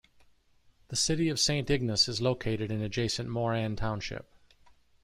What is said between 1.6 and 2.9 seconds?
Ignace is located in